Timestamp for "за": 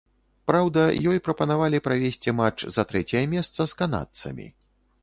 2.79-2.89